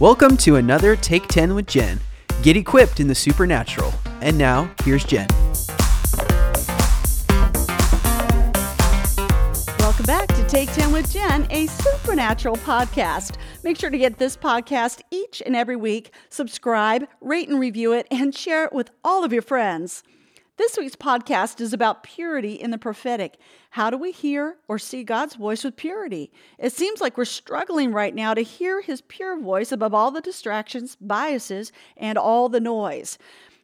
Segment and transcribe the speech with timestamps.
[0.00, 1.98] Welcome to another Take 10 with Jen.
[2.42, 3.92] Get equipped in the supernatural.
[4.20, 5.26] And now, here's Jen.
[9.80, 13.38] Welcome back to Take 10 with Jen, a supernatural podcast.
[13.64, 16.14] Make sure to get this podcast each and every week.
[16.30, 20.04] Subscribe, rate and review it, and share it with all of your friends.
[20.58, 23.38] This week's podcast is about purity in the prophetic.
[23.70, 26.32] How do we hear or see God's voice with purity?
[26.58, 30.20] It seems like we're struggling right now to hear His pure voice above all the
[30.20, 33.18] distractions, biases, and all the noise.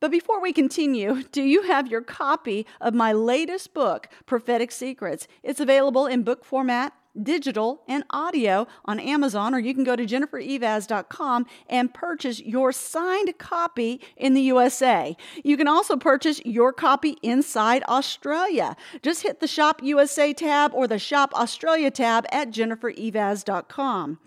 [0.00, 5.28] But before we continue, do you have your copy of my latest book, Prophetic Secrets?
[5.42, 10.06] It's available in book format digital, and audio on Amazon, or you can go to
[10.06, 15.16] jennifereivaz.com and purchase your signed copy in the USA.
[15.44, 18.76] You can also purchase your copy inside Australia.
[19.02, 24.18] Just hit the Shop USA tab or the Shop Australia tab at jennifereivaz.com.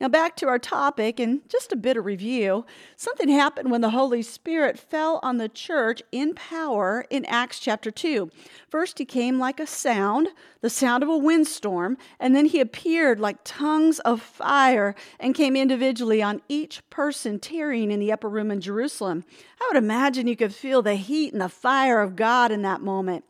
[0.00, 2.66] Now, back to our topic and just a bit of review.
[2.96, 7.90] Something happened when the Holy Spirit fell on the church in power in Acts chapter
[7.90, 8.30] 2.
[8.68, 10.28] First, he came like a sound,
[10.60, 15.56] the sound of a windstorm, and then he appeared like tongues of fire and came
[15.56, 19.24] individually on each person tarrying in the upper room in Jerusalem.
[19.60, 22.80] I would imagine you could feel the heat and the fire of God in that
[22.80, 23.24] moment.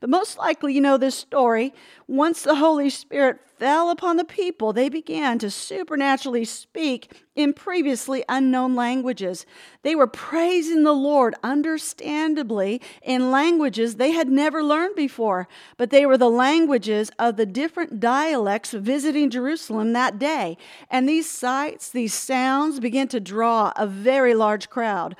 [0.00, 1.72] But most likely, you know this story.
[2.06, 8.24] Once the Holy Spirit fell upon the people, they began to supernaturally speak in previously
[8.28, 9.44] unknown languages.
[9.82, 15.46] They were praising the Lord, understandably, in languages they had never learned before,
[15.76, 20.56] but they were the languages of the different dialects visiting Jerusalem that day.
[20.90, 25.16] And these sights, these sounds began to draw a very large crowd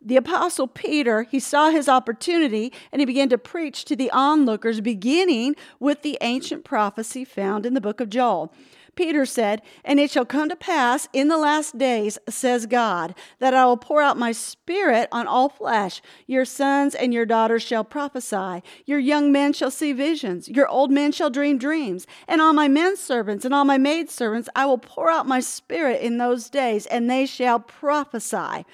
[0.00, 4.80] the apostle Peter, he saw his opportunity and he began to preach to the onlookers,
[4.80, 8.52] beginning with the ancient prophecy found in the book of Joel.
[8.98, 13.54] Peter said, And it shall come to pass in the last days, says God, that
[13.54, 16.02] I will pour out my spirit on all flesh.
[16.26, 18.60] Your sons and your daughters shall prophesy.
[18.86, 20.48] Your young men shall see visions.
[20.48, 22.08] Your old men shall dream dreams.
[22.26, 25.38] And on my men servants and all my maid servants I will pour out my
[25.38, 28.64] spirit in those days, and they shall prophesy.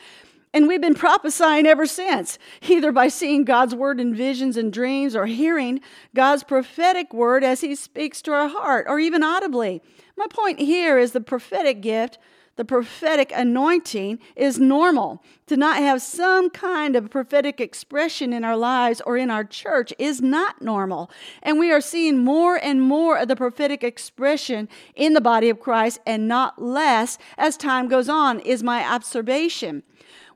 [0.55, 5.17] And we've been prophesying ever since, either by seeing God's word in visions and dreams
[5.17, 5.81] or hearing
[6.15, 9.83] God's prophetic word as he speaks to our heart or even audibly.
[10.17, 12.19] My point here is the prophetic gift,
[12.55, 15.25] the prophetic anointing is normal.
[15.49, 19.93] To not have some kind of prophetic expression in our lives or in our church
[19.99, 21.11] is not normal.
[21.43, 25.59] And we are seeing more and more of the prophetic expression in the body of
[25.59, 29.83] Christ and not less as time goes on, is my observation.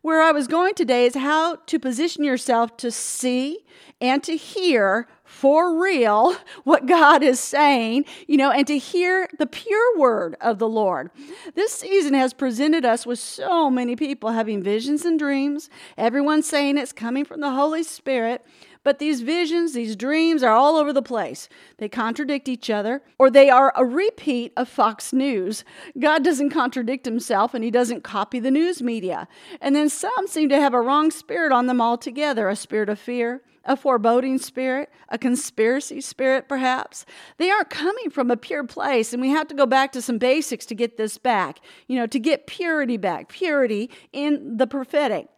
[0.02, 3.64] Where I was going today is how to position yourself to see
[4.00, 9.46] and to hear for real what God is saying, you know, and to hear the
[9.46, 11.10] pure word of the Lord.
[11.54, 16.78] This season has presented us with so many people having visions and dreams, everyone saying
[16.78, 18.44] it's coming from the Holy Spirit.
[18.88, 21.50] But these visions, these dreams are all over the place.
[21.76, 25.62] They contradict each other, or they are a repeat of Fox News.
[25.98, 29.28] God doesn't contradict himself and he doesn't copy the news media.
[29.60, 32.98] And then some seem to have a wrong spirit on them altogether a spirit of
[32.98, 37.04] fear, a foreboding spirit, a conspiracy spirit, perhaps.
[37.36, 40.16] They aren't coming from a pure place, and we have to go back to some
[40.16, 45.28] basics to get this back, you know, to get purity back, purity in the prophetic.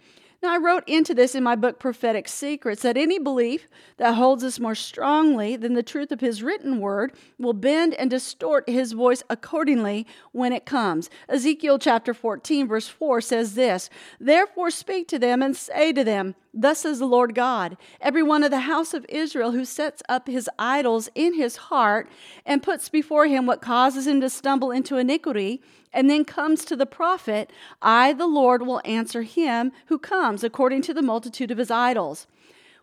[0.43, 3.69] Now, I wrote into this in my book, Prophetic Secrets, that any belief
[3.99, 8.09] that holds us more strongly than the truth of His written word will bend and
[8.09, 11.11] distort His voice accordingly when it comes.
[11.29, 16.35] Ezekiel chapter 14, verse 4 says this Therefore speak to them and say to them,
[16.53, 20.27] Thus says the Lord God Every one of the house of Israel who sets up
[20.27, 22.09] his idols in his heart
[22.45, 25.63] and puts before him what causes him to stumble into iniquity,
[25.93, 27.53] and then comes to the prophet,
[27.83, 32.27] I, the Lord, will answer him who comes according to the multitude of his idols.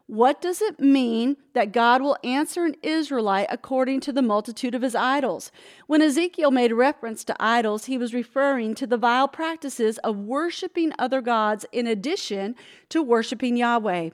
[0.07, 4.81] What does it mean that God will answer an Israelite according to the multitude of
[4.81, 5.51] his idols?
[5.85, 10.93] When Ezekiel made reference to idols, he was referring to the vile practices of worshiping
[10.97, 12.55] other gods in addition
[12.87, 14.11] to worshiping Yahweh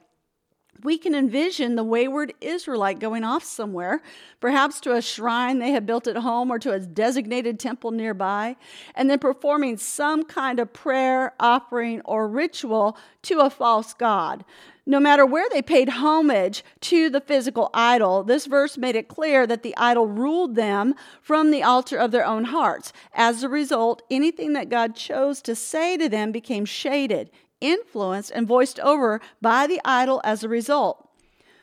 [0.82, 4.02] we can envision the wayward Israelite going off somewhere,
[4.40, 8.56] perhaps to a shrine they have built at home or to a designated temple nearby,
[8.94, 14.44] and then performing some kind of prayer, offering, or ritual to a false god.
[14.86, 19.46] No matter where they paid homage to the physical idol, this verse made it clear
[19.46, 22.92] that the idol ruled them from the altar of their own hearts.
[23.14, 27.30] As a result, anything that God chose to say to them became shaded,
[27.64, 31.08] influenced and voiced over by the idol as a result.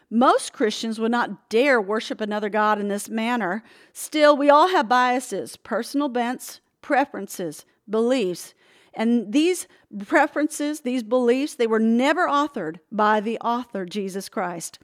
[0.09, 3.63] Most Christians would not dare worship another God in this manner.
[3.93, 8.53] Still, we all have biases, personal bents, preferences, beliefs.
[8.93, 9.67] And these
[10.05, 14.79] preferences, these beliefs, they were never authored by the author, Jesus Christ.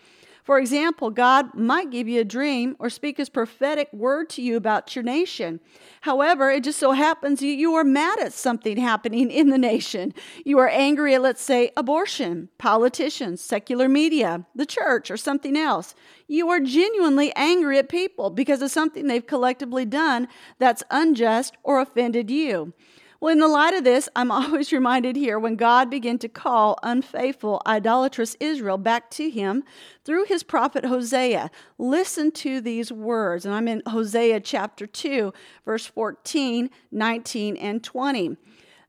[0.48, 4.56] For example, God might give you a dream or speak his prophetic word to you
[4.56, 5.60] about your nation.
[6.00, 10.14] However, it just so happens you, are mad at something happening in the nation.
[10.46, 15.94] You are angry at, let's say, abortion, politicians, secular media, the church, or something else.
[16.30, 20.30] You are genuinely angry at people because of something they've collectively done
[20.60, 22.72] that's unjust or offended you.
[23.20, 26.78] Well, in the light of this, I'm always reminded here when God began to call
[26.84, 29.64] unfaithful, idolatrous Israel back to him
[30.06, 31.50] through his prophet Hosea.
[31.78, 35.34] Listen to these words, and I'm in Hosea chapter 2,
[35.66, 38.38] verse 14, 19, and 20.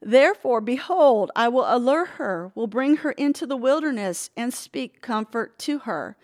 [0.00, 5.59] Therefore, behold, I will allure her, will bring her into the wilderness, and speak comfort
[5.61, 6.17] to her.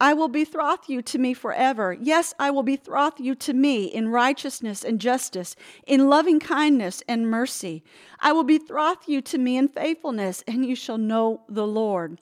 [0.00, 1.92] I will betroth you to me forever.
[1.92, 5.56] Yes, I will betroth you to me in righteousness and justice,
[5.86, 7.82] in loving kindness and mercy.
[8.20, 12.20] I will betroth you to me in faithfulness, and you shall know the Lord.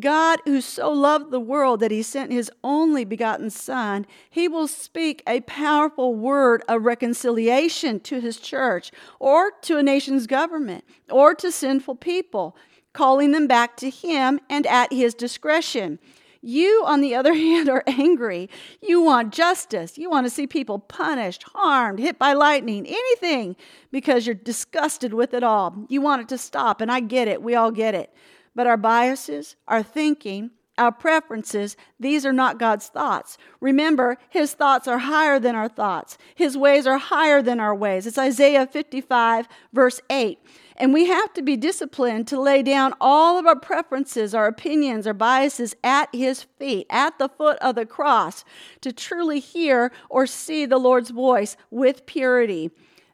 [0.00, 4.68] God, who so loved the world that he sent his only begotten Son, he will
[4.68, 11.34] speak a powerful word of reconciliation to his church or to a nation's government or
[11.34, 12.56] to sinful people,
[12.92, 15.98] calling them back to him and at his discretion.
[16.42, 18.48] You, on the other hand, are angry.
[18.80, 19.98] You want justice.
[19.98, 23.56] You want to see people punished, harmed, hit by lightning, anything,
[23.90, 25.74] because you're disgusted with it all.
[25.88, 27.42] You want it to stop, and I get it.
[27.42, 28.12] We all get it.
[28.56, 33.36] But our biases, our thinking, our preferences, these are not God's thoughts.
[33.60, 38.06] Remember, His thoughts are higher than our thoughts, His ways are higher than our ways.
[38.06, 40.38] It's Isaiah 55, verse 8.
[40.78, 45.06] And we have to be disciplined to lay down all of our preferences, our opinions,
[45.06, 48.42] our biases at His feet, at the foot of the cross,
[48.80, 52.70] to truly hear or see the Lord's voice with purity.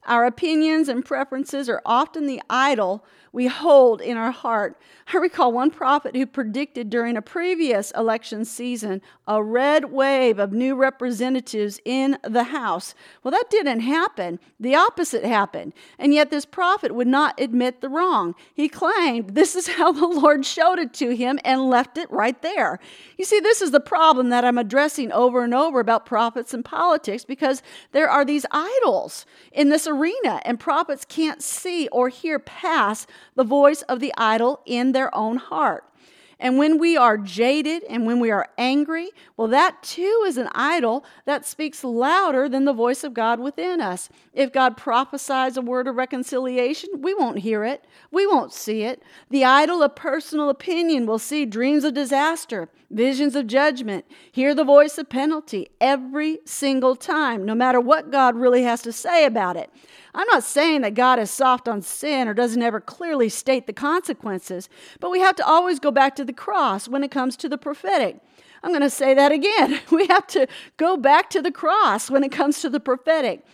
[0.07, 4.79] Our opinions and preferences are often the idol we hold in our heart.
[5.13, 10.53] I recall one prophet who predicted during a previous election season a red wave of
[10.53, 12.95] new representatives in the House.
[13.23, 14.39] Well, that didn't happen.
[14.61, 15.73] The opposite happened.
[15.99, 18.35] And yet, this prophet would not admit the wrong.
[18.53, 22.41] He claimed this is how the Lord showed it to him and left it right
[22.43, 22.79] there.
[23.17, 26.65] You see, this is the problem that I'm addressing over and over about prophets and
[26.65, 27.63] politics because
[27.93, 33.45] there are these idols in this arena, and prophets can't see or hear past the
[33.45, 35.85] voice of the idol in their own heart.
[36.43, 40.49] And when we are jaded and when we are angry, well, that too is an
[40.57, 44.09] idol that speaks louder than the voice of God within us.
[44.33, 49.05] If God prophesies a word of reconciliation, we won't hear it, we won't see it.
[49.31, 54.65] The idol of personal opinion will see dreams of disaster, visions of judgment, hear the
[54.65, 59.57] voice of penalty every single time, no matter what God really has to say about
[59.57, 59.71] it.
[60.15, 63.73] I'm not saying that God is soft on sin or doesn't ever clearly state the
[63.73, 64.69] consequences,
[65.01, 67.57] but we have to always go back to the cross when it comes to the
[67.57, 68.21] prophetic.
[68.63, 69.81] I'm going to say that again.
[69.93, 70.47] We have to
[70.79, 73.45] go back to the cross when it comes to the prophetic.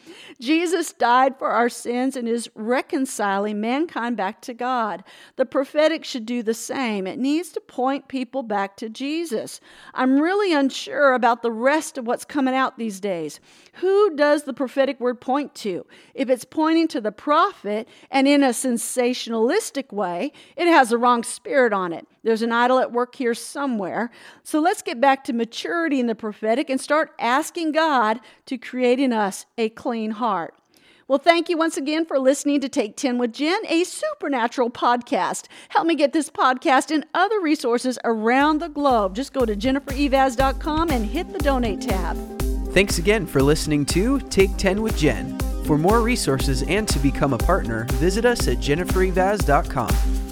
[0.40, 5.02] Jesus died for our sins and is reconciling mankind back to God.
[5.37, 7.06] The prophetic should do the same.
[7.06, 9.60] It needs to point people back to Jesus.
[9.94, 13.40] I'm really unsure about the rest of what's coming out these days.
[13.75, 15.87] Who does the prophetic word point to?
[16.14, 21.24] If it's pointing to the prophet and in a sensationalistic way, it has the wrong
[21.24, 22.06] spirit on it.
[22.22, 24.10] There's an idol at work here somewhere.
[24.43, 29.00] So let's get back to maturity in the prophetic and start asking God to create
[29.00, 30.55] in us a clean heart.
[31.08, 35.46] Well, thank you once again for listening to Take 10 with Jen, a supernatural podcast.
[35.70, 39.14] Help me get this podcast and other resources around the globe.
[39.14, 42.17] Just go to jennifereivaz.com and hit the donate tab.
[42.72, 45.38] Thanks again for listening to Take 10 with Jen.
[45.64, 50.28] For more resources and to become a partner, visit us at jennifereivaz.com.